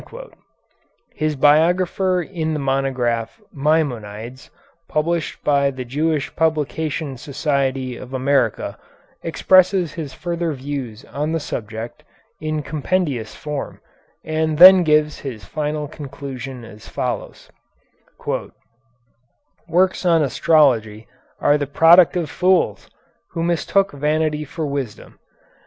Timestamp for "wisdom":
24.65-25.19